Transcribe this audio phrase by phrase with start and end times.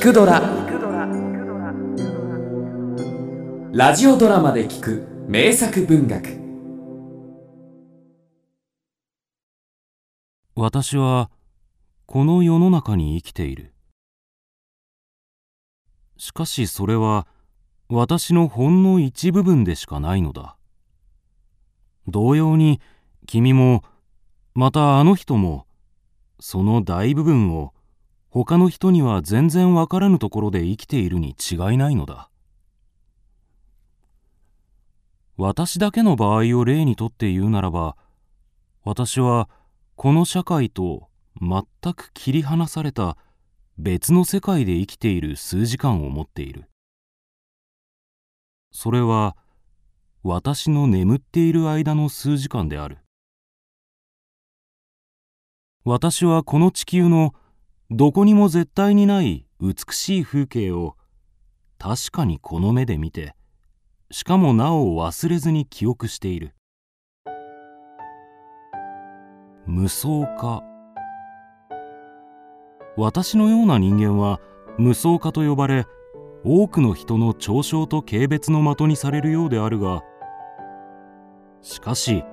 [0.00, 0.40] 聞くドラ」
[3.70, 6.40] ラジオドラマで聞く名作文学。
[10.54, 11.30] 私は
[12.06, 13.74] この世の中に生きている。
[16.16, 17.26] しかしそれは
[17.90, 20.56] 私のほんの一部分でしかないのだ。
[22.08, 22.80] 同様に
[23.26, 23.84] 君も
[24.54, 25.66] またあの人も
[26.38, 27.74] その大部分を
[28.30, 32.30] 他の人には全然わからぬところで生きているに違いないのだ。
[35.36, 37.96] 私だけの場合を例にとって言うならば
[38.84, 39.48] 私は
[39.96, 41.08] この社会と
[41.40, 41.64] 全
[41.94, 43.16] く切り離された
[43.78, 46.66] 別の世界で生きている数時間を持っている。
[48.70, 49.36] それは
[50.22, 52.98] 私の眠っている間の数時間である。
[55.84, 57.34] 私はこの地球の
[57.92, 60.96] どこにも絶対にない美しい風景を
[61.76, 63.34] 確かにこの目で見て
[64.12, 66.54] しかもなお忘れずに記憶している。
[69.66, 70.62] 無双化
[72.96, 74.40] 私のような人間は
[74.78, 75.86] 無双化と呼ばれ
[76.44, 80.02] 多くの人の嘲笑と軽蔑の的にされるようであるが
[81.60, 82.24] しかし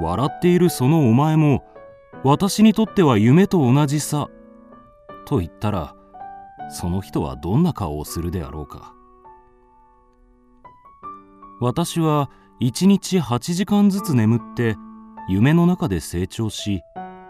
[0.00, 1.64] 笑っているそのお前も
[2.22, 4.28] 私にとっては夢と同じさ。
[5.30, 5.94] と言ったら
[6.70, 8.94] その人はどんな顔をするであろうか。
[11.60, 14.76] 私は一日8時間ずつ眠って
[15.28, 16.80] 夢の中で成長し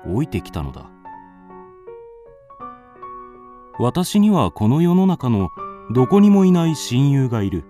[0.06, 0.90] 老いてきたのだ。
[3.78, 5.50] 私にはこの世の中の
[5.92, 7.64] どこにもいない親友がいる。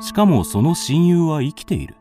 [0.00, 1.96] しかもその親友は生きている。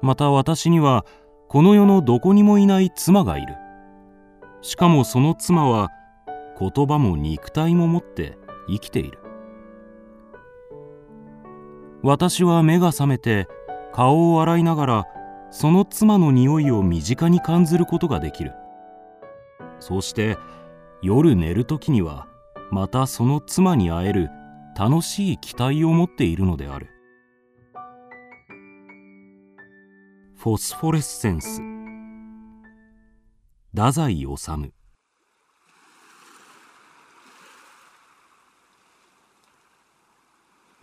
[0.00, 1.04] また私には
[1.48, 3.65] この世のどこにもいない妻がいる。
[4.66, 5.92] しかもその妻は
[6.58, 8.36] 言葉も肉体も持って
[8.68, 9.20] 生きている。
[12.02, 13.46] 私は目が覚めて
[13.92, 15.04] 顔を洗いながら
[15.52, 18.54] その妻の匂いを身近に感じることができる。
[19.78, 20.36] そして
[21.00, 22.26] 夜寝る時には
[22.72, 24.30] またその妻に会える
[24.76, 26.88] 楽しい期待を持っているのである。
[30.36, 31.75] フォスフォレッセンス。
[33.76, 34.26] 太宰治。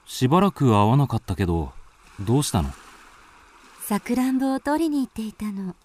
[0.06, 1.72] しばらく会わなかったけど
[2.20, 2.70] どうしたの？
[3.82, 5.76] さくらんぼを取りに行っていたの。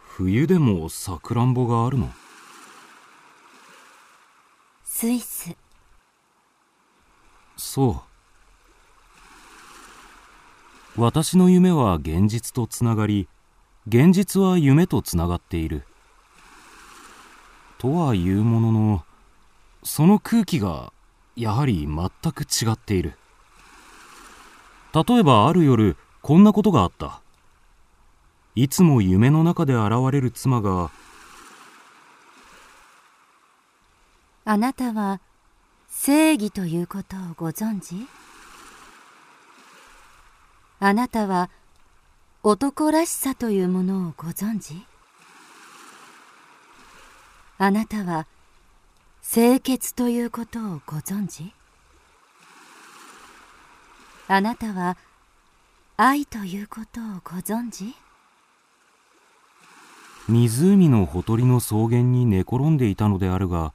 [0.00, 2.10] 冬でもさくらんぼがあるの？
[4.84, 5.56] スイス。
[7.56, 8.02] そ
[10.96, 11.00] う。
[11.00, 13.28] 私の夢は現実とつながり
[13.88, 15.84] 現実は夢とつながっている。
[17.78, 19.04] とはいうものの
[19.82, 20.92] その空気が
[21.34, 23.18] やはり全く違っている。
[24.94, 27.20] 例えばある夜こんなことがあった。
[28.54, 30.92] いつも夢の中で現れる妻が
[34.44, 35.20] 「あなたは
[35.88, 38.06] 正義ということをご存知？
[40.80, 41.48] あなたは
[42.44, 44.74] 男らしさというものをご存知？
[47.56, 48.26] あなたは
[49.22, 51.52] 清潔ということをご存知？
[54.26, 54.96] あなたは
[55.96, 57.94] 愛ということをご存知？
[60.28, 63.72] 湖のほとりの草原に寝転んでいたのであるが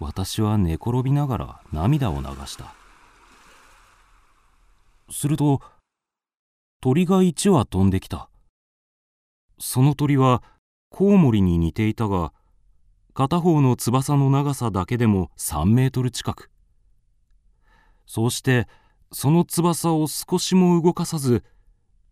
[0.00, 2.74] 私は寝転びながら涙を流した。
[5.10, 5.62] すると
[6.82, 8.28] 鳥が一羽飛んできた。
[9.60, 10.42] その鳥は
[10.90, 12.32] コウモリに似ていたが
[13.14, 16.50] 片方の翼の長さだけでも3メートル近く。
[18.04, 18.66] そうして
[19.12, 21.44] その翼を少しも動かさず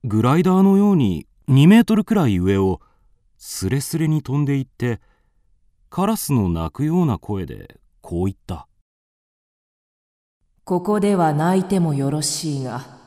[0.04, 2.80] グライダーのように2メートルくらい上を
[3.38, 5.00] スレスレに飛んでいって
[5.88, 8.68] カラスの鳴くような声でこう言った
[10.62, 12.99] 「ここでは泣いてもよろしいが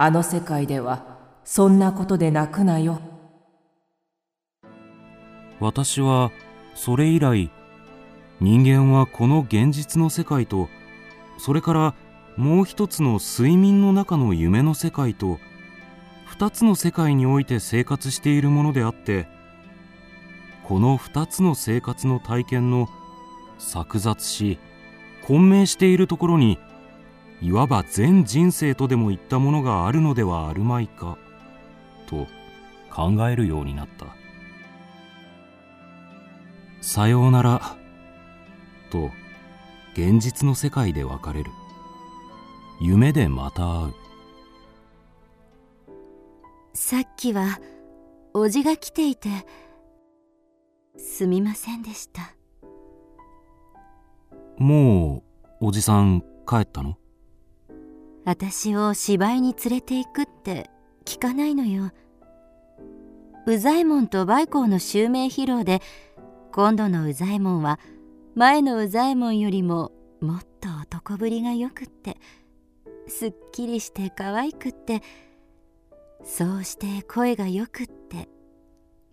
[0.00, 3.00] あの世界ではそんなことで泣くなよ」
[5.58, 6.30] 私は
[6.76, 7.50] それ以来
[8.40, 10.68] 人間はこの現実の世界と
[11.36, 11.94] それから
[12.36, 15.40] もう一つの睡眠の中の夢の世界と
[16.26, 19.26] 二つの世界において生活しているものであって
[20.62, 22.88] この二つの生活の体験の
[23.58, 24.60] 錯雑し
[25.26, 26.60] 混迷しているところに
[27.40, 31.16] いわば全人生とでもいったものがあるのではあるまいか
[32.08, 32.26] と
[32.90, 34.06] 考えるようになった。
[36.80, 37.76] さようなら
[38.90, 39.10] と
[39.92, 41.50] 現実の世界で別れる。
[42.80, 43.94] 夢でまた会う。
[46.74, 47.60] さっきは
[48.34, 49.28] おじが来ていて
[50.96, 52.34] すみませんでした。
[54.58, 55.24] も
[55.60, 56.96] うおじさん帰ったの？
[58.28, 60.68] 私を芝居に連れて行くって
[61.06, 61.92] 聞かないのよ。
[63.46, 65.80] 宇左衛門と梅光の襲名披露で
[66.52, 67.80] 今度の宇左衛門は
[68.34, 72.18] 前の宇左衛門よりももっと男ぶりがよくって
[73.06, 75.02] すっきりして可愛くって
[76.22, 78.28] そうして声がよくって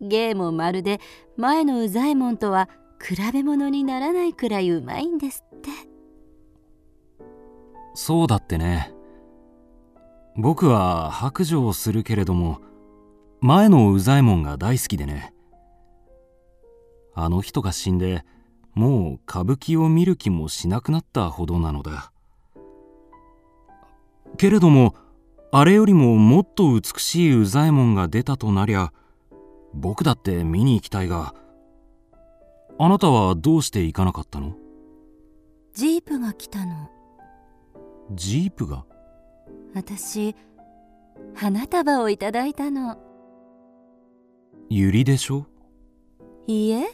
[0.02, 1.00] 芸もまるで
[1.38, 2.68] 前の宇左衛門とは
[3.02, 5.70] 比べ物にならないくらいうまいんですって。
[7.94, 8.95] そうだってね。
[10.38, 12.60] 僕は白状するけれども
[13.40, 15.34] 前の宇左衛門が大好きでね。
[17.14, 18.26] あの人が死んで
[18.74, 22.12] もう歌舞伎を見る気もしなくなったほどなのだ。
[24.38, 24.96] けれども
[25.54, 28.92] あれよりももっと美しい宇左衛門が出たとなりゃ
[29.74, 31.34] 僕だって見に行きたいが
[32.78, 34.58] あなたはどうして行かなかったの？
[35.74, 36.90] ジープが来たの。
[38.12, 38.86] ジープが？
[39.76, 40.38] 私
[41.36, 42.98] 花束をいただいたの。
[44.70, 45.48] ユリでしょ？
[46.48, 46.88] いいえ。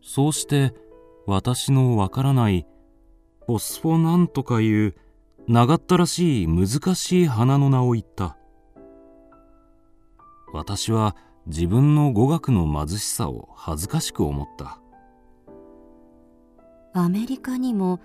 [0.00, 0.72] そうして
[1.26, 2.66] 私のわからない
[3.44, 4.94] フォスフォなんとかいう
[5.46, 8.38] 長ったらしい難しい花の名を言った。
[10.54, 11.16] 私は
[11.46, 14.80] 自分の語学の貧しさを恥ずかしく思った。
[16.94, 18.00] アメリカにも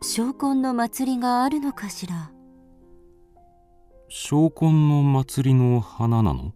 [0.00, 2.30] 証拠の祭りがあるのかしら？
[4.08, 6.54] 証拠の祭りの花なの？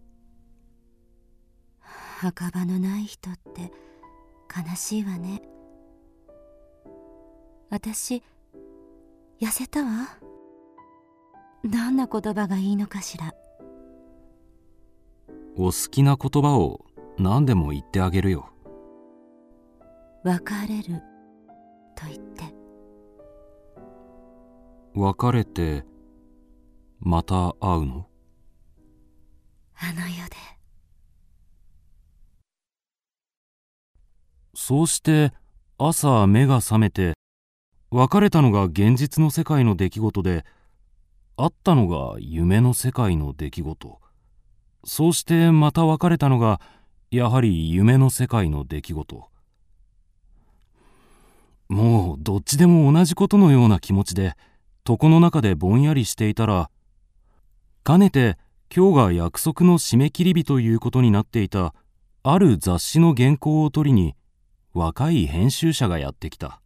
[2.19, 3.71] 墓場のない人って
[4.55, 5.41] 悲しいわね。
[7.69, 8.23] 私
[9.41, 10.07] 痩せたわ。
[11.65, 13.33] どんな言葉がいいのかしら？
[15.55, 16.85] お好きな言葉を
[17.19, 18.49] 何でも言ってあげるよ。
[20.23, 21.01] 別れる
[21.95, 22.62] と言って
[24.95, 25.85] 別れて
[26.99, 28.07] また会うの？
[29.75, 30.35] あの世で。
[34.53, 35.33] そうして
[35.79, 37.13] 朝目が覚めて
[37.89, 40.45] 別れたのが現実の世界の出来事で
[41.37, 43.99] 会ったのが夢の世界の出来事。
[44.85, 46.61] そうしてまた別れたのが
[47.09, 49.27] やはり夢の世界の出来事。
[51.67, 54.35] もうどっちでも同じことのような気持ちで
[54.87, 56.69] 床の中でぼんやりしていたら
[57.83, 58.37] かねて
[58.75, 61.73] 今日が約束の締め切り日ということになっていた
[62.23, 64.15] ある雑誌の原稿を取りに
[64.73, 66.59] 若い編集者がやってきた。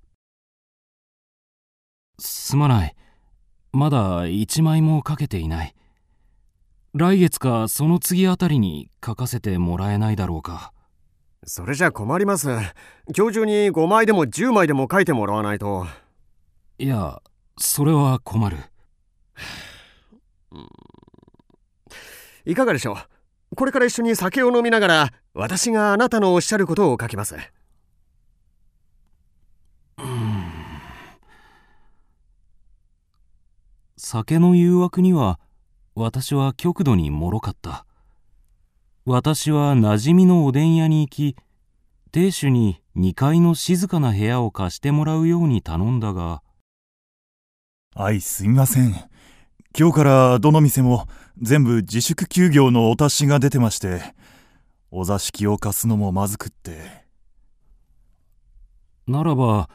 [2.19, 2.95] すまない。
[3.73, 5.75] まだ一枚も書けていない。
[6.93, 10.71] 来月かその次あたりに書かせてもらえないだろうか。
[11.45, 12.49] それじゃ困ります。
[13.15, 15.85] 今日中に5枚でも10枚でも書いてもらわないと。
[16.79, 17.21] いや
[17.57, 18.57] それは困る。
[22.45, 23.55] いかがでしょう。
[23.55, 27.35] これから一緒に酒を飲みながら私があなたのおっしゃることを書きます。
[33.99, 35.39] 酒の誘惑には
[35.95, 37.85] 私は極度にもろかった。
[39.05, 41.35] 私は馴染みのおでん屋に行き
[42.11, 46.41] 亭主に2階の静かな部屋を貸してもらうように頼んだが
[47.99, 48.93] はいすみません。
[49.75, 51.07] 今日からどの店も
[51.41, 54.13] 全部自粛休業のお達しが出てまして
[54.91, 57.07] お座敷を貸すのもまずくって。
[59.07, 59.67] ならば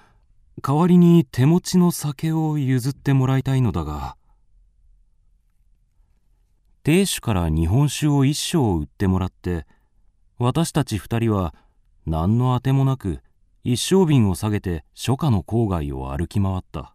[0.63, 4.17] 代わりに手持ちの酒を譲ってもらいたいのだが
[6.85, 9.67] 亭主から日本酒を一升売ってもらって
[10.39, 11.57] 私たち二人は
[12.07, 13.19] 何のあてもなく
[13.65, 16.95] 一升瓶を下げて初夏の郊外を歩き回った。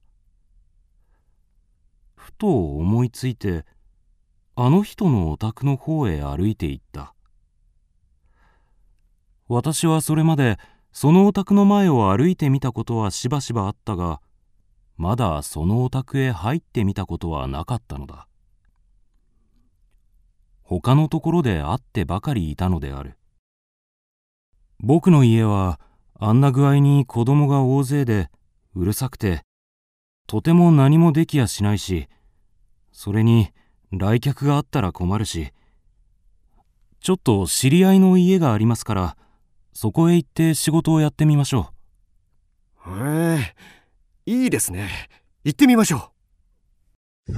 [2.28, 3.64] ふと思いついて
[4.58, 7.14] あの人のお宅の方へ歩いて行った。
[9.48, 10.60] 私はそれまで
[10.92, 14.20] そのお宅の前を歩いてみたことはしばしばあったが
[14.98, 18.28] まだそのお宅へ入ってみたことはなかったのだ。
[20.64, 23.18] 他のところで会ってばかりいたのである。
[24.82, 25.80] 僕の家は
[26.20, 28.30] あんな具合に子供が大勢で
[28.76, 29.44] うるさくて
[30.28, 32.10] とても何もできやしないし
[33.00, 33.52] それに
[33.92, 35.52] 来客があったら困るし
[37.00, 39.18] ちょっと知り合いの家がありますから
[39.72, 41.70] そこへ行って仕事をやってみましょ
[42.88, 43.46] へ
[44.26, 44.90] えいいですね。
[45.44, 46.12] 行ってみましょ
[47.30, 47.34] う。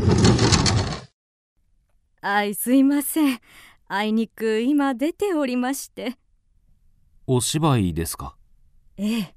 [2.22, 3.40] あいすいません。
[3.90, 6.16] あいにく今出ておりまして。
[7.28, 8.38] うお芝居ですか？
[8.96, 9.36] ええ。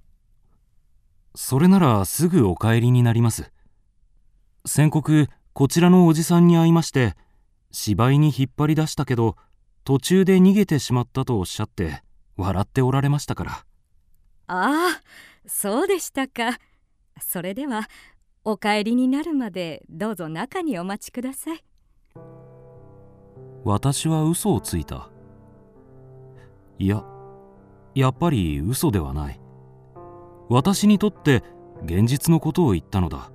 [1.35, 3.50] それならすぐお帰りになります。
[4.64, 7.15] 先刻こちらのおじさんに会いまして
[7.73, 9.37] 芝居に引っ張り出したけど
[9.85, 12.03] 途中で逃げてしまったとおっしゃって
[12.37, 13.53] 笑っておられましたから。
[14.47, 15.01] ああ
[15.47, 16.59] そうでしたか。
[17.21, 17.89] それでは
[18.45, 21.65] お帰りになるまでどうぞ中にお待ちください。
[23.65, 25.11] 私は嘘をついた。
[26.79, 27.05] いや
[27.95, 29.41] やっぱり嘘ではない。
[30.49, 31.43] 私にとって
[31.85, 33.32] 現実のことを言ったのだ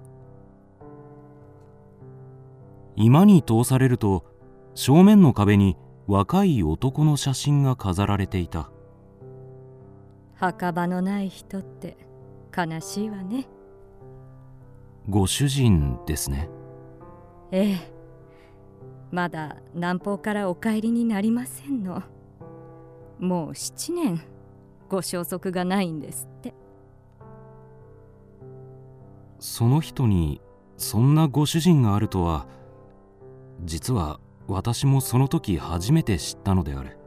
[2.97, 4.25] 居間に通されると
[4.73, 5.77] 正面の壁に
[6.07, 8.71] 若い男の写真が飾られていた。
[10.33, 11.95] 墓場のない人って
[12.55, 13.47] 悲しいわね。
[15.07, 16.49] ご主人ですね。
[17.51, 17.93] ええ。
[19.11, 22.01] まだ南方からお帰りになりませんの。
[23.19, 24.21] もう7年
[24.89, 26.53] ご消息がないんですって。
[29.39, 30.41] その人に
[30.77, 32.47] そんなご主人があるとは
[33.63, 36.97] 実は私もその時初めて知ったのである。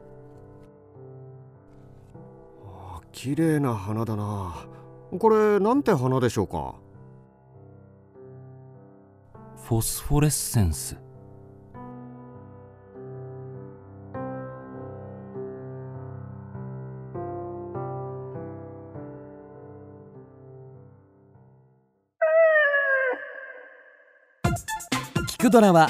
[3.11, 4.67] 綺麗な花だな。
[5.19, 6.75] これなんて花でしょうか？
[9.67, 10.97] フォスフォレッセンス。
[25.27, 25.89] 聞くドラは